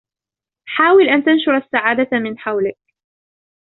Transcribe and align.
حاول 0.67 1.09
ان 1.09 1.23
تنشر 1.23 1.57
السعادة 1.57 2.19
من 2.19 2.39
حولك. 2.39 2.77